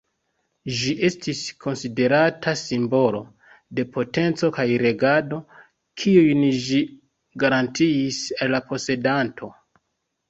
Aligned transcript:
Ĝi 0.77 0.93
estis 1.07 1.41
konsiderata 1.65 2.53
simbolo 2.61 3.19
de 3.79 3.85
potenco 3.97 4.51
kaj 4.57 4.67
regado, 4.85 5.39
kiujn 6.05 6.43
ĝi 6.71 6.83
garantiis 7.45 8.23
al 8.43 8.55
la 8.59 8.67
posedanto. 8.73 9.55